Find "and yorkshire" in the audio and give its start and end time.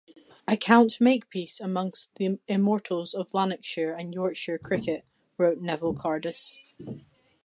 3.93-4.57